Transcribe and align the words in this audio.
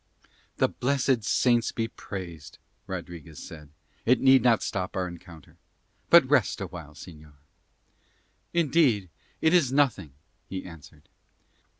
"The 0.57 0.67
blessed 0.67 1.23
Saints 1.23 1.71
be 1.71 1.87
praised," 1.87 2.57
Rodriguez 2.87 3.37
said. 3.37 3.69
"It 4.03 4.19
need 4.19 4.41
not 4.41 4.63
stop 4.63 4.95
our 4.95 5.07
encounter. 5.07 5.57
But 6.09 6.27
rest 6.27 6.59
awhile, 6.59 6.95
señor." 6.95 7.33
"Indeed, 8.51 9.09
it 9.41 9.53
is 9.53 9.71
nothing," 9.71 10.13
he 10.49 10.65
answered. 10.65 11.07